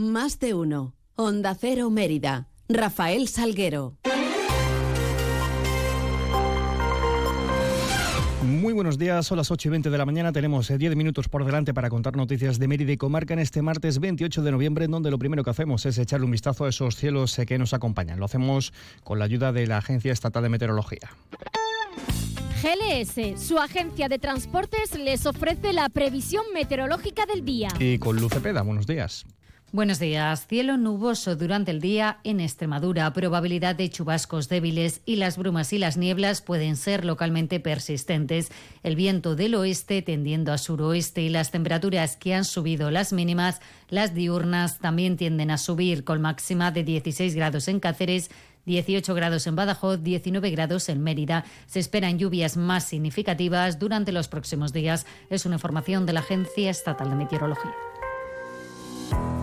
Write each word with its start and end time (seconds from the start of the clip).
Más 0.00 0.38
de 0.38 0.54
uno. 0.54 0.94
Onda 1.14 1.54
Cero 1.54 1.90
Mérida. 1.90 2.48
Rafael 2.70 3.28
Salguero. 3.28 3.98
Muy 8.42 8.72
buenos 8.72 8.96
días, 8.96 9.26
son 9.26 9.36
las 9.36 9.50
8 9.50 9.68
y 9.68 9.70
20 9.72 9.90
de 9.90 9.98
la 9.98 10.06
mañana. 10.06 10.32
Tenemos 10.32 10.68
10 10.68 10.80
eh, 10.80 10.96
minutos 10.96 11.28
por 11.28 11.44
delante 11.44 11.74
para 11.74 11.90
contar 11.90 12.16
noticias 12.16 12.58
de 12.58 12.66
Mérida 12.66 12.92
y 12.92 12.96
Comarca 12.96 13.34
en 13.34 13.40
este 13.40 13.60
martes 13.60 13.98
28 13.98 14.42
de 14.42 14.50
noviembre, 14.50 14.86
en 14.86 14.92
donde 14.92 15.10
lo 15.10 15.18
primero 15.18 15.44
que 15.44 15.50
hacemos 15.50 15.84
es 15.84 15.98
echarle 15.98 16.24
un 16.24 16.32
vistazo 16.32 16.64
a 16.64 16.70
esos 16.70 16.96
cielos 16.96 17.38
eh, 17.38 17.44
que 17.44 17.58
nos 17.58 17.74
acompañan. 17.74 18.18
Lo 18.18 18.24
hacemos 18.24 18.72
con 19.04 19.18
la 19.18 19.26
ayuda 19.26 19.52
de 19.52 19.66
la 19.66 19.76
Agencia 19.76 20.14
Estatal 20.14 20.42
de 20.42 20.48
Meteorología. 20.48 21.10
GLS, 22.62 23.38
su 23.38 23.58
agencia 23.58 24.08
de 24.08 24.18
transportes, 24.18 24.98
les 24.98 25.26
ofrece 25.26 25.74
la 25.74 25.90
previsión 25.90 26.44
meteorológica 26.54 27.26
del 27.26 27.44
día. 27.44 27.68
Y 27.78 27.98
con 27.98 28.16
Luce 28.16 28.40
Peda, 28.40 28.62
buenos 28.62 28.86
días. 28.86 29.26
Buenos 29.72 30.00
días. 30.00 30.48
Cielo 30.48 30.76
nuboso 30.76 31.36
durante 31.36 31.70
el 31.70 31.80
día 31.80 32.18
en 32.24 32.40
Extremadura. 32.40 33.12
Probabilidad 33.12 33.76
de 33.76 33.88
chubascos 33.88 34.48
débiles 34.48 35.00
y 35.06 35.14
las 35.14 35.38
brumas 35.38 35.72
y 35.72 35.78
las 35.78 35.96
nieblas 35.96 36.42
pueden 36.42 36.74
ser 36.74 37.04
localmente 37.04 37.60
persistentes. 37.60 38.50
El 38.82 38.96
viento 38.96 39.36
del 39.36 39.54
oeste 39.54 40.02
tendiendo 40.02 40.52
a 40.52 40.58
suroeste 40.58 41.22
y 41.22 41.28
las 41.28 41.52
temperaturas 41.52 42.16
que 42.16 42.34
han 42.34 42.44
subido 42.44 42.90
las 42.90 43.12
mínimas, 43.12 43.60
las 43.88 44.12
diurnas 44.12 44.80
también 44.80 45.16
tienden 45.16 45.52
a 45.52 45.58
subir 45.58 46.02
con 46.02 46.20
máxima 46.20 46.72
de 46.72 46.82
16 46.82 47.36
grados 47.36 47.68
en 47.68 47.78
Cáceres 47.78 48.28
18 48.66 49.14
grados 49.14 49.46
en 49.46 49.54
Badajoz, 49.54 50.02
19 50.02 50.50
grados 50.50 50.88
en 50.88 51.00
Mérida. 51.00 51.44
Se 51.66 51.78
esperan 51.78 52.18
lluvias 52.18 52.56
más 52.56 52.84
significativas 52.84 53.78
durante 53.78 54.10
los 54.10 54.26
próximos 54.26 54.72
días. 54.72 55.06
Es 55.30 55.46
una 55.46 55.56
información 55.56 56.06
de 56.06 56.12
la 56.12 56.20
Agencia 56.20 56.70
Estatal 56.70 57.08
de 57.08 57.16
Meteorología. 57.16 57.89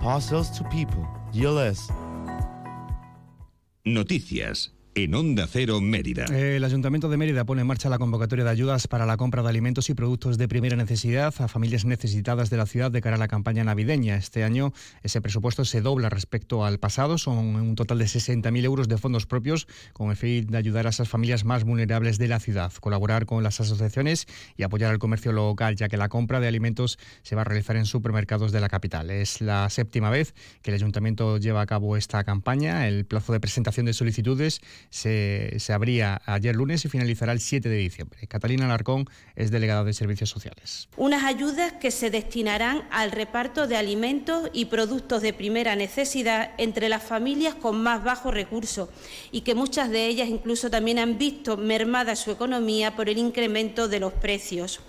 Parcels 0.00 0.48
to 0.50 0.64
people. 0.64 1.04
Noticias 3.84 4.70
en 5.04 5.14
Onda 5.14 5.46
Cero 5.46 5.80
Mérida. 5.80 6.24
El 6.24 6.64
Ayuntamiento 6.64 7.08
de 7.08 7.16
Mérida 7.16 7.44
pone 7.44 7.60
en 7.60 7.68
marcha 7.68 7.88
la 7.88 7.98
convocatoria 7.98 8.44
de 8.44 8.50
ayudas 8.50 8.88
para 8.88 9.06
la 9.06 9.16
compra 9.16 9.42
de 9.42 9.48
alimentos 9.48 9.90
y 9.90 9.94
productos 9.94 10.38
de 10.38 10.48
primera 10.48 10.76
necesidad 10.76 11.32
a 11.38 11.46
familias 11.46 11.84
necesitadas 11.84 12.50
de 12.50 12.56
la 12.56 12.66
ciudad 12.66 12.90
de 12.90 13.00
cara 13.00 13.14
a 13.14 13.18
la 13.18 13.28
campaña 13.28 13.62
navideña. 13.62 14.16
Este 14.16 14.42
año 14.42 14.72
ese 15.04 15.20
presupuesto 15.20 15.64
se 15.64 15.82
dobla 15.82 16.08
respecto 16.08 16.64
al 16.64 16.78
pasado, 16.78 17.16
son 17.16 17.38
un 17.38 17.76
total 17.76 17.98
de 17.98 18.06
60.000 18.06 18.64
euros 18.64 18.88
de 18.88 18.98
fondos 18.98 19.26
propios 19.26 19.68
con 19.92 20.10
el 20.10 20.16
fin 20.16 20.48
de 20.48 20.58
ayudar 20.58 20.88
a 20.88 20.90
esas 20.90 21.08
familias 21.08 21.44
más 21.44 21.62
vulnerables 21.62 22.18
de 22.18 22.26
la 22.26 22.40
ciudad, 22.40 22.72
colaborar 22.80 23.24
con 23.24 23.44
las 23.44 23.60
asociaciones 23.60 24.26
y 24.56 24.64
apoyar 24.64 24.90
al 24.90 24.98
comercio 24.98 25.30
local, 25.30 25.76
ya 25.76 25.88
que 25.88 25.96
la 25.96 26.08
compra 26.08 26.40
de 26.40 26.48
alimentos 26.48 26.98
se 27.22 27.36
va 27.36 27.42
a 27.42 27.44
realizar 27.44 27.76
en 27.76 27.86
supermercados 27.86 28.50
de 28.50 28.60
la 28.60 28.68
capital. 28.68 29.10
Es 29.10 29.40
la 29.40 29.70
séptima 29.70 30.10
vez 30.10 30.34
que 30.62 30.70
el 30.70 30.74
Ayuntamiento 30.74 31.38
lleva 31.38 31.60
a 31.60 31.66
cabo 31.66 31.96
esta 31.96 32.24
campaña. 32.24 32.88
El 32.88 33.04
plazo 33.04 33.32
de 33.32 33.38
presentación 33.38 33.86
de 33.86 33.92
solicitudes 33.92 34.60
se, 34.90 35.54
se 35.58 35.72
abría 35.72 36.20
ayer 36.26 36.54
lunes 36.54 36.84
y 36.84 36.88
finalizará 36.88 37.32
el 37.32 37.40
7 37.40 37.68
de 37.68 37.76
diciembre. 37.76 38.26
Catalina 38.26 38.66
Alarcón 38.66 39.08
es 39.36 39.50
delegada 39.50 39.84
de 39.84 39.92
Servicios 39.92 40.30
Sociales. 40.30 40.88
Unas 40.96 41.24
ayudas 41.24 41.72
que 41.74 41.90
se 41.90 42.10
destinarán 42.10 42.86
al 42.90 43.12
reparto 43.12 43.66
de 43.66 43.76
alimentos 43.76 44.50
y 44.52 44.66
productos 44.66 45.22
de 45.22 45.32
primera 45.32 45.76
necesidad 45.76 46.52
entre 46.58 46.88
las 46.88 47.02
familias 47.02 47.54
con 47.54 47.80
más 47.82 48.02
bajos 48.04 48.34
recursos 48.34 48.88
y 49.30 49.42
que 49.42 49.54
muchas 49.54 49.90
de 49.90 50.06
ellas 50.06 50.28
incluso 50.28 50.70
también 50.70 50.98
han 50.98 51.18
visto 51.18 51.56
mermada 51.56 52.16
su 52.16 52.30
economía 52.30 52.96
por 52.96 53.08
el 53.08 53.18
incremento 53.18 53.88
de 53.88 54.00
los 54.00 54.12
precios. 54.12 54.80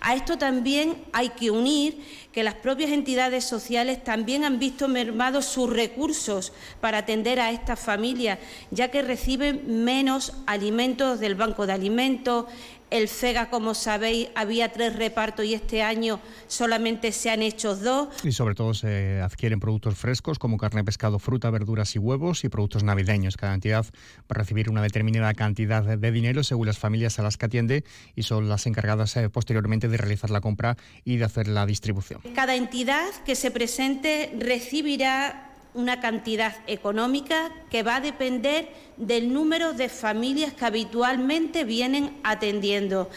A 0.00 0.14
esto 0.14 0.38
también 0.38 1.04
hay 1.12 1.30
que 1.30 1.50
unir 1.50 1.98
que 2.36 2.44
las 2.44 2.56
propias 2.56 2.90
entidades 2.90 3.44
sociales 3.44 4.04
también 4.04 4.44
han 4.44 4.58
visto 4.58 4.88
mermados 4.88 5.46
sus 5.46 5.70
recursos 5.70 6.52
para 6.82 6.98
atender 6.98 7.40
a 7.40 7.50
estas 7.50 7.80
familias, 7.80 8.38
ya 8.70 8.90
que 8.90 9.00
reciben 9.00 9.82
menos 9.86 10.34
alimentos 10.44 11.18
del 11.18 11.34
Banco 11.34 11.66
de 11.66 11.72
Alimentos, 11.72 12.44
el 12.90 13.08
FEGA, 13.08 13.50
como 13.50 13.74
sabéis, 13.74 14.28
había 14.34 14.72
tres 14.72 14.96
repartos 14.96 15.44
y 15.44 15.54
este 15.54 15.82
año 15.82 16.20
solamente 16.46 17.12
se 17.12 17.30
han 17.30 17.42
hecho 17.42 17.76
dos. 17.76 18.08
Y 18.24 18.32
sobre 18.32 18.54
todo 18.54 18.74
se 18.74 19.20
adquieren 19.20 19.60
productos 19.60 19.96
frescos 19.96 20.38
como 20.38 20.56
carne, 20.56 20.84
pescado, 20.84 21.18
fruta, 21.18 21.50
verduras 21.50 21.94
y 21.96 21.98
huevos 21.98 22.44
y 22.44 22.48
productos 22.48 22.84
navideños. 22.84 23.36
Cada 23.36 23.54
entidad 23.54 23.84
va 23.84 24.26
a 24.30 24.34
recibir 24.34 24.70
una 24.70 24.82
determinada 24.82 25.34
cantidad 25.34 25.82
de 25.82 26.12
dinero 26.12 26.44
según 26.44 26.66
las 26.66 26.78
familias 26.78 27.18
a 27.18 27.22
las 27.22 27.36
que 27.36 27.46
atiende 27.46 27.84
y 28.14 28.22
son 28.22 28.48
las 28.48 28.66
encargadas 28.66 29.16
eh, 29.16 29.28
posteriormente 29.28 29.88
de 29.88 29.96
realizar 29.96 30.30
la 30.30 30.40
compra 30.40 30.76
y 31.04 31.16
de 31.16 31.24
hacer 31.24 31.48
la 31.48 31.66
distribución. 31.66 32.20
Cada 32.34 32.54
entidad 32.54 33.10
que 33.24 33.34
se 33.34 33.50
presente 33.50 34.32
recibirá 34.38 35.55
una 35.76 36.00
cantidad 36.00 36.56
económica 36.66 37.52
que 37.70 37.82
va 37.82 37.96
a 37.96 38.00
depender 38.00 38.68
del 38.96 39.32
número 39.32 39.72
de 39.72 39.88
familias 39.88 40.52
que 40.52 40.64
habitualmente 40.64 41.64
vienen 41.64 42.18
atendiendo. 42.24 43.08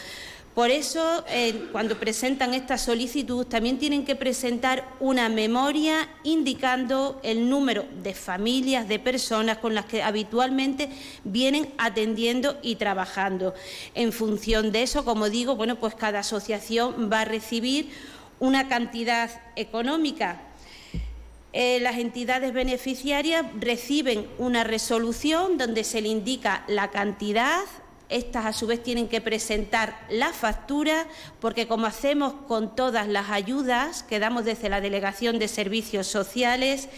Por 0.54 0.70
eso, 0.70 1.24
eh, 1.28 1.68
cuando 1.70 1.98
presentan 1.98 2.54
esta 2.54 2.76
solicitud, 2.76 3.46
también 3.46 3.78
tienen 3.78 4.04
que 4.04 4.16
presentar 4.16 4.84
una 4.98 5.28
memoria 5.28 6.08
indicando 6.24 7.20
el 7.22 7.48
número 7.48 7.86
de 8.02 8.14
familias, 8.14 8.88
de 8.88 8.98
personas 8.98 9.58
con 9.58 9.74
las 9.74 9.86
que 9.86 10.02
habitualmente 10.02 10.90
vienen 11.24 11.72
atendiendo 11.78 12.58
y 12.62 12.76
trabajando. 12.76 13.54
En 13.94 14.12
función 14.12 14.72
de 14.72 14.82
eso, 14.82 15.04
como 15.04 15.30
digo, 15.30 15.54
bueno, 15.54 15.76
pues 15.76 15.94
cada 15.94 16.18
asociación 16.18 17.08
va 17.10 17.20
a 17.20 17.24
recibir 17.24 17.88
una 18.40 18.68
cantidad 18.68 19.30
económica 19.54 20.42
eh, 21.52 21.80
las 21.80 21.98
entidades 21.98 22.52
beneficiarias 22.52 23.44
reciben 23.58 24.28
una 24.38 24.62
resolución 24.62 25.58
donde 25.58 25.82
se 25.82 26.00
le 26.00 26.08
indica 26.08 26.64
la 26.68 26.90
cantidad. 26.90 27.64
Estas 28.08 28.46
a 28.46 28.52
su 28.52 28.68
vez 28.68 28.82
tienen 28.82 29.08
que 29.08 29.20
presentar 29.20 29.98
la 30.10 30.32
factura 30.32 31.06
porque 31.40 31.66
como 31.66 31.86
hacemos 31.86 32.34
con 32.46 32.76
todas 32.76 33.08
las 33.08 33.30
ayudas 33.30 34.04
que 34.04 34.20
damos 34.20 34.44
desde 34.44 34.68
la 34.68 34.80
Delegación 34.80 35.38
de 35.40 35.48
Servicios 35.48 36.06
Sociales, 36.06 36.88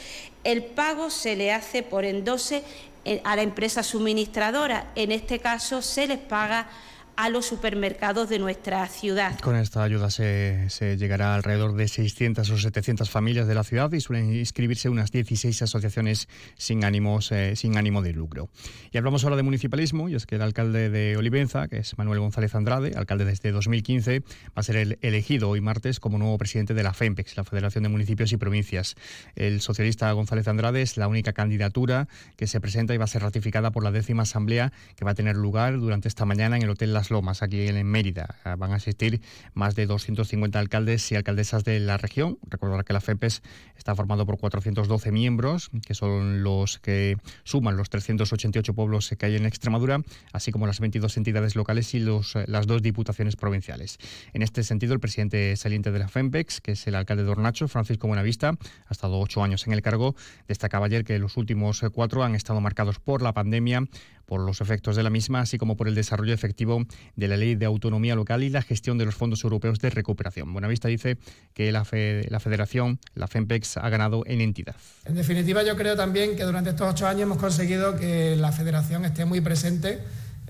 el 0.45 0.65
pago 0.65 1.09
se 1.09 1.35
le 1.37 1.53
hace 1.53 1.83
por 1.83 2.05
endose 2.05 2.63
eh, 3.05 3.23
a 3.25 3.37
la 3.37 3.43
empresa 3.43 3.83
suministradora. 3.83 4.91
En 4.97 5.13
este 5.13 5.39
caso 5.39 5.81
se 5.81 6.07
les 6.07 6.19
paga 6.19 6.69
a 7.17 7.29
los 7.29 7.47
supermercados 7.47 8.29
de 8.29 8.39
nuestra 8.39 8.87
ciudad. 8.89 9.39
Con 9.41 9.57
esta 9.57 9.83
ayuda 9.83 10.11
se, 10.11 10.69
llegará 10.99 11.33
a 11.33 11.35
alrededor 11.37 11.75
de 11.75 11.89
600 11.89 12.49
o 12.51 12.59
700 12.59 13.11
familias 13.11 13.47
de 13.47 13.55
la 13.55 13.65
ciudad 13.65 13.93
y 13.93 14.01
suelen 14.01 14.35
inscribirse 14.35 14.89
unas 14.89 15.11
16 15.11 15.63
asociaciones 15.63 16.29
sin, 16.57 16.85
ánimos, 16.85 17.33
eh, 17.33 17.57
sin 17.57 17.77
ánimo 17.77 18.03
de 18.03 18.13
lucro. 18.13 18.49
Y 18.91 18.99
hablamos 18.99 19.25
ahora 19.25 19.37
de 19.37 19.43
municipalismo, 19.43 20.09
y 20.09 20.15
es 20.15 20.27
que 20.27 20.37
el 20.37 20.43
alcalde 20.43 20.91
de 20.91 21.17
Olivenza, 21.17 21.69
que 21.69 21.79
es 21.79 21.97
Manuel 21.99 22.21
González 22.21 22.55
Andrade, 22.55 22.93
alcalde 22.97 23.25
desde 23.25 23.53
2015, 23.53 24.21
va 24.21 24.25
a 24.55 24.63
ser 24.63 24.77
el 24.77 24.99
elegido 25.03 25.49
hoy 25.49 25.61
martes 25.61 26.01
como 26.01 26.19
nuevo 26.19 26.39
presidente 26.39 26.75
de 26.75 26.83
la 26.83 26.95
FEMPEX, 26.95 27.37
la 27.37 27.45
Federación 27.45 27.83
de 27.83 27.91
Municipios 27.91 28.33
y 28.33 28.37
Provincias. 28.37 28.97
El 29.37 29.61
socialista 29.61 30.11
González 30.13 30.49
Andrade 30.49 30.83
es 30.83 30.97
la 30.97 31.09
única 31.09 31.33
candidatura 31.33 32.09
que 32.37 32.47
se 32.47 32.61
presenta 32.61 32.95
y 32.95 32.99
va 32.99 33.05
a 33.05 33.09
ser 33.09 33.23
ratificada 33.23 33.71
por 33.71 33.85
la 33.85 33.91
décima 33.91 34.23
asamblea 34.23 34.73
que 34.97 35.05
va 35.05 35.13
a 35.13 35.15
tener 35.15 35.37
lugar 35.37 35.79
durante 35.79 36.09
esta 36.09 36.25
mañana 36.25 36.57
en 36.57 36.63
el 36.63 36.71
Hotel 36.71 36.93
La 36.93 37.02
Lomas, 37.11 37.43
aquí 37.43 37.67
en 37.67 37.87
Mérida. 37.87 38.37
Ah, 38.45 38.57
van 38.57 38.73
a 38.73 38.77
asistir 38.77 39.21
más 39.55 39.75
de 39.75 39.87
250 39.87 40.59
alcaldes 40.59 41.11
y 41.13 41.17
alcaldesas 41.17 41.65
de 41.65 41.81
la 41.81 41.97
región. 41.97 42.39
Recordar 42.49 42.85
que 42.85 42.93
la 42.93 43.01
FEPES 43.01 43.43
está 43.77 43.95
formado 43.95 44.27
por 44.27 44.39
412 44.39 45.13
miembros, 45.13 45.71
que 45.87 45.95
son 45.95 46.43
los 46.43 46.79
que 46.79 47.17
suman 47.45 47.77
los 47.77 47.91
388 47.91 48.75
pueblos 48.75 49.13
que 49.19 49.27
hay 49.27 49.37
en 49.37 49.47
Extremadura, 49.47 50.01
así 50.33 50.53
como 50.53 50.67
las 50.67 50.81
22 50.81 51.17
entidades 51.17 51.57
locales 51.57 51.95
y 51.95 52.01
los, 52.01 52.37
eh, 52.37 52.45
las 52.47 52.67
dos 52.67 52.83
diputaciones 52.83 53.37
provinciales. 53.37 53.99
En 54.33 54.43
este 54.43 54.63
sentido, 54.63 54.95
el 54.95 55.01
presidente 55.01 55.57
saliente 55.57 55.91
de 55.91 55.99
la 55.99 56.09
FEMPEX, 56.09 56.61
que 56.61 56.73
es 56.73 56.87
el 56.87 56.95
alcalde 56.95 57.25
de 57.25 57.31
Hornacho, 57.31 57.69
Francisco 57.69 58.07
Buenavista, 58.07 58.51
ha 58.51 58.93
estado 58.93 59.19
ocho 59.19 59.43
años 59.43 59.67
en 59.67 59.73
el 59.73 59.83
cargo, 59.83 60.15
destacaba 60.49 60.87
ayer 60.87 61.05
que 61.05 61.19
los 61.19 61.37
últimos 61.37 61.83
eh, 61.83 61.91
cuatro 61.91 62.23
han 62.23 62.35
estado 62.35 62.61
marcados 62.61 62.99
por 62.99 63.23
la 63.23 63.33
pandemia, 63.33 63.85
por 64.33 64.41
los 64.41 64.63
efectos 64.63 64.97
de 64.97 65.03
la 65.03 65.11
misma, 65.11 65.41
así 65.41 65.59
como 65.59 65.77
por 65.77 65.89
el 65.89 65.95
desarrollo 65.95 66.33
efectivo 66.33 66.87
de 67.17 67.29
la 67.29 67.37
ley 67.37 67.55
de 67.55 67.67
autonomía 67.67 68.15
local 68.15 68.43
y 68.43 68.49
la 68.49 68.63
gestión 68.63 68.97
de 68.97 69.05
los 69.05 69.15
fondos 69.15 69.45
europeos 69.45 69.79
de 69.79 69.91
recuperación. 69.91 70.51
Buenavista 70.55 70.89
dice 70.89 71.19
que 71.53 71.71
la, 71.71 71.87
la 72.31 72.41
federación, 72.41 72.99
la 73.15 73.29
FEMPEX, 73.29 73.77
ha 73.77 73.91
ganado 73.91 74.23
en 74.25 74.41
entidad. 74.41 74.75
En 75.05 75.17
definitiva, 75.17 75.63
yo 75.65 75.77
creo 75.77 75.97
también 75.97 76.35
que 76.35 76.45
durante 76.45 76.71
estos 76.71 76.91
ocho 76.91 77.07
años 77.07 77.25
hemos 77.25 77.37
conseguido 77.37 77.95
que 77.97 78.35
la 78.37 78.53
federación 78.53 79.05
esté 79.05 79.27
muy 79.27 79.43
presente. 79.43 79.99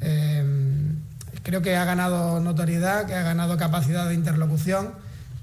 Eh, 0.01 0.45
creo 1.43 1.61
que 1.61 1.75
ha 1.75 1.85
ganado 1.85 2.39
notoriedad, 2.39 3.05
que 3.09 3.15
ha 3.15 3.23
ganado 3.23 3.57
capacidad 3.57 4.09
de 4.09 4.15
interlocución 4.15 4.93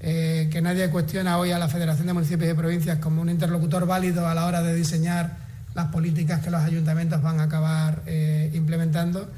eh, 0.00 0.48
que 0.50 0.62
nadie 0.62 0.88
cuestiona 0.88 1.36
hoy 1.36 1.50
a 1.50 1.58
la 1.58 1.68
Federación 1.68 2.06
de 2.06 2.14
Municipios 2.14 2.50
y 2.50 2.54
Provincias 2.54 3.00
como 3.00 3.20
un 3.20 3.28
interlocutor 3.28 3.84
válido 3.84 4.26
a 4.26 4.34
la 4.34 4.46
hora 4.46 4.62
de 4.62 4.74
diseñar 4.74 5.49
las 5.74 5.86
políticas 5.86 6.40
que 6.40 6.50
los 6.50 6.62
ayuntamientos 6.62 7.22
van 7.22 7.40
a 7.40 7.44
acabar 7.44 8.02
eh, 8.06 8.50
implementando. 8.54 9.30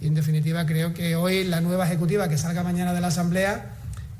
Y 0.00 0.06
en 0.06 0.14
definitiva 0.14 0.66
creo 0.66 0.94
que 0.94 1.16
hoy 1.16 1.44
la 1.44 1.60
nueva 1.60 1.86
ejecutiva 1.86 2.28
que 2.28 2.38
salga 2.38 2.62
mañana 2.62 2.92
de 2.92 3.00
la 3.00 3.08
Asamblea, 3.08 3.66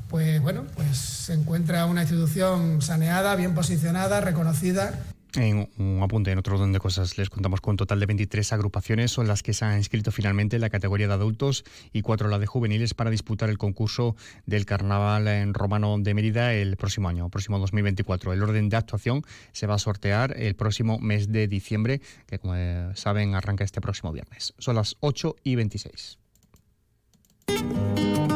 pues 0.08 0.40
bueno, 0.42 0.64
pues 0.74 0.96
se 0.96 1.34
encuentra 1.34 1.86
una 1.86 2.02
institución 2.02 2.82
saneada, 2.82 3.36
bien 3.36 3.54
posicionada, 3.54 4.20
reconocida 4.20 4.92
en 5.36 5.68
un 5.78 6.02
apunte 6.02 6.30
en 6.30 6.38
otro 6.38 6.56
orden 6.56 6.72
de 6.72 6.78
cosas, 6.80 7.16
les 7.18 7.30
contamos 7.30 7.60
con 7.60 7.72
un 7.72 7.76
total 7.76 8.00
de 8.00 8.06
23 8.06 8.52
agrupaciones 8.52 9.10
son 9.10 9.28
las 9.28 9.42
que 9.42 9.52
se 9.52 9.64
han 9.64 9.78
inscrito 9.78 10.12
finalmente 10.12 10.56
en 10.56 10.62
la 10.62 10.70
categoría 10.70 11.06
de 11.06 11.14
adultos 11.14 11.64
y 11.92 12.02
cuatro 12.02 12.28
la 12.28 12.38
de 12.38 12.46
juveniles 12.46 12.94
para 12.94 13.10
disputar 13.10 13.50
el 13.50 13.58
concurso 13.58 14.16
del 14.46 14.66
Carnaval 14.66 15.28
en 15.28 15.54
Romano 15.54 15.96
de 15.98 16.14
Mérida 16.14 16.52
el 16.54 16.76
próximo 16.76 17.08
año, 17.08 17.28
próximo 17.28 17.58
2024. 17.58 18.32
El 18.32 18.42
orden 18.42 18.68
de 18.68 18.76
actuación 18.76 19.22
se 19.52 19.66
va 19.66 19.74
a 19.74 19.78
sortear 19.78 20.34
el 20.36 20.54
próximo 20.54 20.98
mes 20.98 21.30
de 21.30 21.48
diciembre, 21.48 22.00
que 22.26 22.38
como 22.38 22.54
saben 22.94 23.34
arranca 23.34 23.64
este 23.64 23.80
próximo 23.80 24.12
viernes. 24.12 24.54
Son 24.58 24.74
las 24.76 24.96
8 25.00 25.36
y 25.44 25.54
26. 25.56 26.18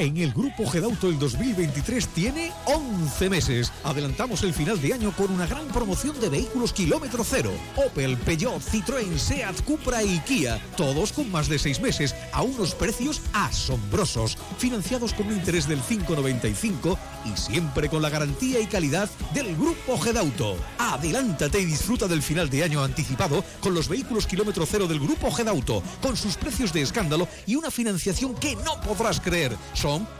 En 0.00 0.16
el 0.16 0.32
Grupo 0.32 0.66
Gedauto 0.66 1.10
el 1.10 1.18
2023 1.18 2.08
tiene 2.08 2.50
11 2.64 3.28
meses. 3.28 3.70
Adelantamos 3.84 4.42
el 4.44 4.54
final 4.54 4.80
de 4.80 4.94
año 4.94 5.12
con 5.14 5.30
una 5.30 5.46
gran 5.46 5.68
promoción 5.68 6.18
de 6.18 6.30
vehículos 6.30 6.72
kilómetro 6.72 7.22
cero. 7.22 7.50
Opel, 7.76 8.16
Peugeot, 8.16 8.62
Citroën, 8.62 9.18
Seat, 9.18 9.60
Cupra 9.60 10.02
y 10.02 10.18
Kia. 10.20 10.58
Todos 10.74 11.12
con 11.12 11.30
más 11.30 11.50
de 11.50 11.58
6 11.58 11.82
meses 11.82 12.14
a 12.32 12.40
unos 12.40 12.74
precios 12.74 13.20
asombrosos. 13.34 14.38
Financiados 14.56 15.12
con 15.12 15.26
un 15.26 15.34
interés 15.34 15.68
del 15.68 15.82
5,95 15.82 16.96
y 17.26 17.36
siempre 17.38 17.90
con 17.90 18.00
la 18.00 18.08
garantía 18.08 18.58
y 18.58 18.66
calidad 18.68 19.10
del 19.34 19.54
Grupo 19.54 19.98
Gedauto. 19.98 20.56
Adelántate 20.78 21.60
y 21.60 21.66
disfruta 21.66 22.08
del 22.08 22.22
final 22.22 22.48
de 22.48 22.64
año 22.64 22.82
anticipado 22.82 23.44
con 23.60 23.74
los 23.74 23.86
vehículos 23.86 24.26
kilómetro 24.26 24.64
cero 24.64 24.86
del 24.86 24.98
Grupo 24.98 25.30
Gedauto, 25.30 25.82
con 26.00 26.16
sus 26.16 26.36
precios 26.36 26.72
de 26.72 26.80
escándalo 26.80 27.28
y 27.46 27.56
una 27.56 27.70
financiación 27.70 28.34
que 28.36 28.56
no 28.56 28.80
podrás 28.80 29.20
creer 29.20 29.54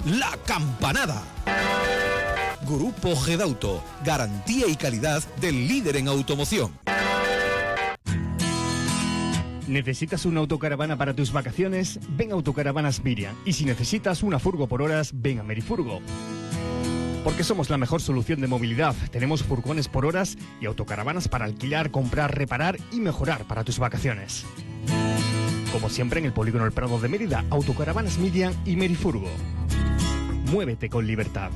la 0.05 0.37
campanada. 0.47 1.23
Grupo 2.67 3.17
Gedauto, 3.17 3.83
garantía 4.05 4.67
y 4.69 4.77
calidad 4.77 5.23
del 5.41 5.67
líder 5.69 5.97
en 5.97 6.09
automoción. 6.09 6.73
¿Necesitas 9.67 10.27
una 10.27 10.41
autocaravana 10.41 10.99
para 10.99 11.15
tus 11.15 11.33
vacaciones? 11.33 12.01
Ven 12.17 12.33
a 12.33 12.35
Autocaravanas 12.35 13.05
Miriam. 13.05 13.37
Y 13.45 13.53
si 13.53 13.65
necesitas 13.65 14.25
una 14.25 14.41
furgo 14.41 14.67
por 14.67 14.83
horas, 14.83 15.13
ven 15.15 15.39
a 15.39 15.45
Merifurgo. 15.45 16.01
Porque 17.23 17.45
somos 17.45 17.71
la 17.71 17.79
mejor 17.79 18.01
solución 18.01 18.41
de 18.41 18.49
movilidad. 18.49 18.97
Tenemos 19.13 19.45
furgones 19.45 19.87
por 19.87 20.07
horas 20.07 20.37
y 20.61 20.67
autocaravanas 20.67 21.29
para 21.29 21.45
alquilar, 21.45 21.93
comprar, 21.93 22.37
reparar 22.37 22.79
y 22.91 22.99
mejorar 22.99 23.45
para 23.45 23.63
tus 23.63 23.79
vacaciones. 23.79 24.45
Como 25.73 25.89
siempre 25.89 26.19
en 26.19 26.27
el 26.27 26.33
Polígono 26.33 26.65
El 26.67 26.73
Prado 26.73 26.99
de 26.99 27.09
Mérida, 27.09 27.45
Autocaravanas 27.51 28.19
Miriam 28.19 28.53
y 28.65 28.75
Merifurgo. 28.75 29.29
Muévete 30.51 30.89
con 30.89 31.07
libertad. 31.07 31.51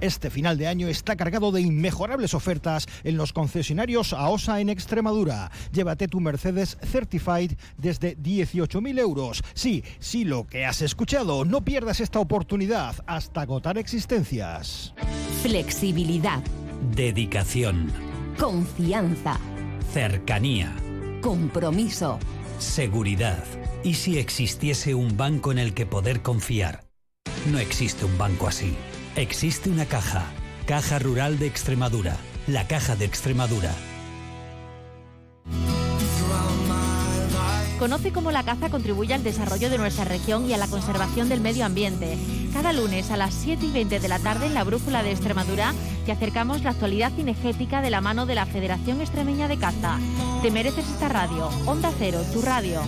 Este 0.00 0.30
final 0.30 0.56
de 0.58 0.68
año 0.68 0.86
está 0.86 1.16
cargado 1.16 1.50
de 1.50 1.60
inmejorables 1.60 2.32
ofertas 2.32 2.86
en 3.02 3.16
los 3.16 3.32
concesionarios 3.32 4.12
AOSA 4.12 4.60
en 4.60 4.68
Extremadura. 4.68 5.50
Llévate 5.72 6.06
tu 6.06 6.20
Mercedes 6.20 6.78
Certified 6.82 7.52
desde 7.76 8.16
18.000 8.16 8.98
euros. 9.00 9.42
Sí, 9.54 9.82
sí, 9.98 10.24
lo 10.24 10.46
que 10.46 10.64
has 10.64 10.82
escuchado. 10.82 11.44
No 11.44 11.64
pierdas 11.64 12.00
esta 12.00 12.20
oportunidad 12.20 12.94
hasta 13.06 13.40
agotar 13.42 13.76
existencias. 13.76 14.94
Flexibilidad. 15.42 16.42
Dedicación. 16.94 17.92
Confianza. 18.38 19.38
Cercanía. 19.92 20.72
Compromiso. 21.20 22.20
Seguridad. 22.58 23.44
¿Y 23.84 23.94
si 23.94 24.18
existiese 24.18 24.94
un 24.94 25.16
banco 25.16 25.52
en 25.52 25.58
el 25.58 25.74
que 25.74 25.86
poder 25.86 26.22
confiar? 26.22 26.84
No 27.46 27.58
existe 27.58 28.04
un 28.04 28.18
banco 28.18 28.48
así. 28.48 28.74
Existe 29.16 29.70
una 29.70 29.86
caja. 29.86 30.26
Caja 30.66 30.98
Rural 30.98 31.38
de 31.38 31.46
Extremadura. 31.46 32.16
La 32.46 32.66
Caja 32.66 32.96
de 32.96 33.04
Extremadura. 33.04 33.72
Conoce 37.78 38.12
cómo 38.12 38.32
la 38.32 38.42
caza 38.42 38.70
contribuye 38.70 39.14
al 39.14 39.22
desarrollo 39.22 39.70
de 39.70 39.78
nuestra 39.78 40.04
región 40.04 40.50
y 40.50 40.52
a 40.52 40.56
la 40.56 40.66
conservación 40.66 41.28
del 41.28 41.40
medio 41.40 41.64
ambiente. 41.64 42.18
Cada 42.52 42.72
lunes 42.72 43.10
a 43.10 43.16
las 43.16 43.32
7 43.34 43.66
y 43.66 43.70
20 43.70 44.00
de 44.00 44.08
la 44.08 44.18
tarde 44.18 44.46
en 44.46 44.54
la 44.54 44.64
Brújula 44.64 45.04
de 45.04 45.12
Extremadura 45.12 45.72
te 46.04 46.10
acercamos 46.10 46.64
la 46.64 46.70
actualidad 46.70 47.12
cinegética 47.14 47.80
de 47.80 47.90
la 47.90 48.00
mano 48.00 48.26
de 48.26 48.34
la 48.34 48.46
Federación 48.46 49.00
Extremeña 49.00 49.46
de 49.46 49.58
Caza. 49.58 49.98
Te 50.42 50.50
mereces 50.50 50.88
esta 50.88 51.08
radio. 51.08 51.48
Onda 51.66 51.92
Cero, 51.98 52.20
tu 52.32 52.42
radio. 52.42 52.82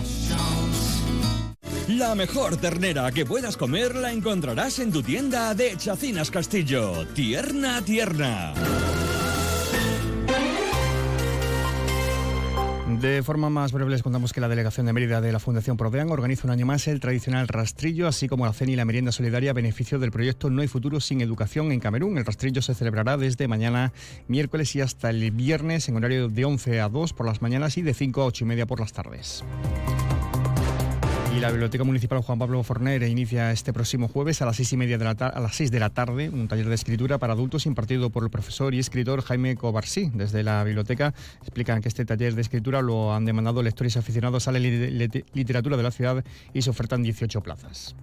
La 1.87 2.13
mejor 2.15 2.57
ternera 2.57 3.11
que 3.11 3.25
puedas 3.25 3.55
comer 3.55 3.95
la 3.95 4.11
encontrarás 4.11 4.79
en 4.79 4.91
tu 4.91 5.03
tienda 5.03 5.53
de 5.53 5.77
Chacinas 5.77 6.31
Castillo. 6.31 7.07
Tierna, 7.13 7.81
tierna. 7.81 8.53
De 13.01 13.23
forma 13.23 13.49
más 13.49 13.71
breve 13.71 13.89
les 13.89 14.03
contamos 14.03 14.31
que 14.31 14.41
la 14.41 14.47
delegación 14.47 14.85
de 14.85 14.93
Mérida 14.93 15.21
de 15.21 15.31
la 15.31 15.39
Fundación 15.39 15.75
Prodean 15.75 16.11
organiza 16.11 16.45
un 16.45 16.51
año 16.51 16.67
más 16.67 16.87
el 16.87 16.99
tradicional 16.99 17.47
rastrillo, 17.47 18.07
así 18.07 18.27
como 18.27 18.45
la 18.45 18.53
cena 18.53 18.73
y 18.73 18.75
la 18.75 18.85
merienda 18.85 19.11
solidaria 19.11 19.49
a 19.49 19.53
beneficio 19.55 19.97
del 19.97 20.11
proyecto 20.11 20.51
No 20.51 20.61
hay 20.61 20.67
futuro 20.67 20.99
sin 20.99 21.19
educación 21.19 21.71
en 21.71 21.79
Camerún. 21.79 22.19
El 22.19 22.25
rastrillo 22.25 22.61
se 22.61 22.75
celebrará 22.75 23.17
desde 23.17 23.47
mañana 23.47 23.91
miércoles 24.27 24.75
y 24.75 24.81
hasta 24.81 25.09
el 25.09 25.31
viernes 25.31 25.89
en 25.89 25.95
horario 25.95 26.29
de 26.29 26.45
11 26.45 26.79
a 26.79 26.89
2 26.89 27.13
por 27.13 27.25
las 27.25 27.41
mañanas 27.41 27.75
y 27.79 27.81
de 27.81 27.95
5 27.95 28.21
a 28.21 28.25
8 28.25 28.43
y 28.43 28.47
media 28.47 28.67
por 28.67 28.79
las 28.79 28.93
tardes. 28.93 29.43
Y 31.35 31.39
la 31.39 31.49
Biblioteca 31.49 31.83
Municipal 31.85 32.21
Juan 32.21 32.39
Pablo 32.39 32.61
Forner 32.61 33.03
inicia 33.03 33.51
este 33.51 33.71
próximo 33.71 34.09
jueves 34.09 34.41
a 34.41 34.45
las 34.45 34.57
seis 34.57 34.73
y 34.73 34.77
media 34.77 34.97
de 34.97 35.05
la 35.05 35.11
a 35.11 35.39
las 35.39 35.55
6 35.55 35.71
de 35.71 35.79
la 35.79 35.89
tarde 35.89 36.29
un 36.29 36.47
taller 36.47 36.67
de 36.67 36.75
escritura 36.75 37.19
para 37.19 37.33
adultos 37.33 37.65
impartido 37.65 38.09
por 38.09 38.23
el 38.23 38.29
profesor 38.29 38.73
y 38.73 38.79
escritor 38.79 39.21
Jaime 39.21 39.55
Cobarsí. 39.55 40.11
Desde 40.13 40.43
la 40.43 40.63
biblioteca 40.63 41.13
explican 41.41 41.81
que 41.81 41.87
este 41.87 42.03
taller 42.03 42.35
de 42.35 42.41
escritura 42.41 42.81
lo 42.81 43.13
han 43.13 43.23
demandado 43.23 43.63
lectores 43.63 43.95
aficionados 43.95 44.47
a 44.47 44.51
la 44.51 44.59
literatura 44.59 45.77
de 45.77 45.83
la 45.83 45.91
ciudad 45.91 46.23
y 46.53 46.61
se 46.63 46.69
ofertan 46.69 47.01
18 47.01 47.41
plazas. 47.41 47.95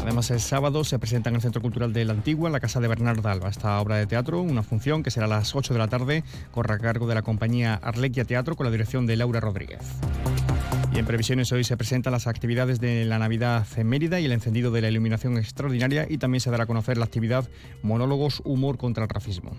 Además, 0.00 0.30
el 0.30 0.40
sábado 0.40 0.84
se 0.84 1.00
presenta 1.00 1.30
en 1.30 1.34
el 1.34 1.42
Centro 1.42 1.60
Cultural 1.60 1.92
de 1.92 2.04
la 2.04 2.12
Antigua, 2.12 2.48
la 2.48 2.60
Casa 2.60 2.78
de 2.78 2.86
Bernardo 2.86 3.28
Alba, 3.28 3.48
esta 3.48 3.80
obra 3.80 3.96
de 3.96 4.06
teatro, 4.06 4.40
una 4.40 4.62
función 4.62 5.02
que 5.02 5.10
será 5.10 5.26
a 5.26 5.28
las 5.28 5.54
8 5.56 5.74
de 5.74 5.78
la 5.80 5.88
tarde, 5.88 6.22
corre 6.52 6.74
a 6.74 6.78
cargo 6.78 7.08
de 7.08 7.16
la 7.16 7.22
compañía 7.22 7.74
Arlequia 7.74 8.24
Teatro 8.24 8.54
con 8.54 8.64
la 8.66 8.70
dirección 8.70 9.04
de 9.06 9.16
Laura 9.16 9.40
Rodríguez. 9.40 9.80
Y 10.96 10.98
en 10.98 11.04
previsiones 11.04 11.52
hoy 11.52 11.62
se 11.62 11.76
presentan 11.76 12.14
las 12.14 12.26
actividades 12.26 12.80
de 12.80 13.04
la 13.04 13.18
Navidad 13.18 13.66
en 13.76 13.86
Mérida 13.86 14.18
y 14.18 14.24
el 14.24 14.32
encendido 14.32 14.70
de 14.70 14.80
la 14.80 14.88
iluminación 14.88 15.36
extraordinaria 15.36 16.06
y 16.08 16.16
también 16.16 16.40
se 16.40 16.50
dará 16.50 16.64
a 16.64 16.66
conocer 16.66 16.96
la 16.96 17.04
actividad 17.04 17.46
Monólogos 17.82 18.40
Humor 18.46 18.78
contra 18.78 19.04
el 19.04 19.10
Racismo. 19.10 19.50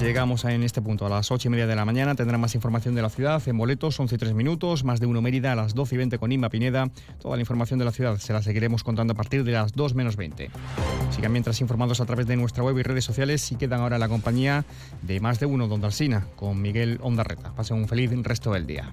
Llegamos 0.00 0.44
en 0.44 0.64
este 0.64 0.82
punto 0.82 1.06
a 1.06 1.08
las 1.08 1.30
8 1.30 1.46
y 1.46 1.50
media 1.52 1.68
de 1.68 1.76
la 1.76 1.84
mañana. 1.84 2.16
Tendrán 2.16 2.40
más 2.40 2.56
información 2.56 2.96
de 2.96 3.02
la 3.02 3.10
ciudad 3.10 3.40
en 3.46 3.56
boletos, 3.56 4.00
11 4.00 4.16
y 4.16 4.18
3 4.18 4.34
minutos. 4.34 4.82
Más 4.82 4.98
de 4.98 5.06
uno 5.06 5.22
Mérida 5.22 5.52
a 5.52 5.54
las 5.54 5.72
12 5.72 5.94
y 5.94 5.98
20 5.98 6.18
con 6.18 6.32
Inma 6.32 6.48
Pineda. 6.48 6.90
Toda 7.20 7.36
la 7.36 7.40
información 7.42 7.78
de 7.78 7.84
la 7.84 7.92
ciudad 7.92 8.18
se 8.18 8.32
la 8.32 8.42
seguiremos 8.42 8.82
contando 8.82 9.12
a 9.12 9.16
partir 9.16 9.44
de 9.44 9.52
las 9.52 9.72
2 9.74 9.94
menos 9.94 10.16
20. 10.16 10.50
Sigan 11.14 11.30
mientras 11.30 11.60
informados 11.60 12.00
a 12.00 12.06
través 12.06 12.26
de 12.26 12.34
nuestra 12.34 12.64
web 12.64 12.76
y 12.76 12.82
redes 12.82 13.04
sociales 13.04 13.52
y 13.52 13.54
quedan 13.54 13.82
ahora 13.82 13.94
en 13.94 14.00
la 14.00 14.08
compañía 14.08 14.64
de 15.02 15.20
más 15.20 15.38
de 15.38 15.46
uno, 15.46 15.68
Don 15.68 15.80
Dalsina, 15.80 16.26
con 16.34 16.60
Miguel 16.60 16.98
Ondarreta. 17.02 17.54
Pasen 17.54 17.76
un 17.76 17.86
feliz 17.86 18.10
resto 18.24 18.52
del 18.52 18.66
día. 18.66 18.92